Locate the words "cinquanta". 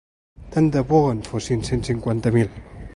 1.91-2.37